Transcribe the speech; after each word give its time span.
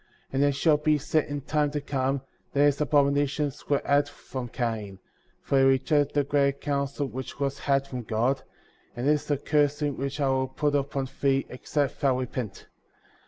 *' 0.17 0.29
25. 0.31 0.33
And 0.33 0.43
it 0.43 0.53
shall 0.55 0.77
be 0.77 0.97
said 0.97 1.25
in 1.25 1.41
time 1.41 1.69
to 1.69 1.79
come— 1.79 2.21
That 2.53 2.65
these 2.65 2.81
abominations 2.81 3.69
were 3.69 3.83
had 3.85 4.09
from 4.09 4.47
Cain; 4.47 4.97
for 5.43 5.59
he 5.59 5.63
rejected 5.63 6.15
the 6.15 6.23
greater 6.23 6.57
counsel 6.57 7.05
which 7.05 7.39
was 7.39 7.59
had 7.59 7.85
from 7.85 8.01
God; 8.01 8.41
and 8.95 9.07
this 9.07 9.25
is 9.25 9.29
a 9.29 9.37
cursing*^ 9.37 9.97
which 9.97 10.19
I 10.19 10.27
will 10.29 10.47
put 10.47 10.73
upon 10.73 11.07
thee, 11.21 11.45
except 11.49 12.01
thou 12.01 12.17
repent. 12.17 12.65